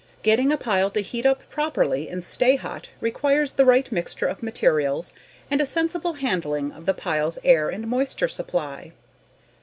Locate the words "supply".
8.27-8.93